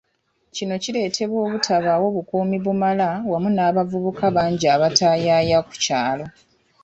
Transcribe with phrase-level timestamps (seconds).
[0.55, 6.25] Kino kiletebwa obutabawo bukuumi bumala wamu n'abavubuka bangi abataayaaya ku kyalo.